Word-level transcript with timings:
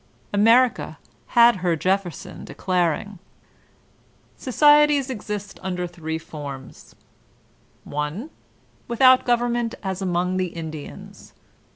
America 0.33 0.97
had 1.37 1.57
her 1.57 1.75
Jefferson 1.75 2.43
declaring: 2.43 3.19
''Societies 4.35 5.11
exist 5.11 5.59
under 5.61 5.85
three 5.85 6.17
forms: 6.17 6.95
i. 7.87 8.27
Without 8.87 9.27
gov 9.27 9.41
ernment 9.41 9.75
as 9.83 10.01
among 10.01 10.37
the 10.37 10.47
Indians. 10.57 11.33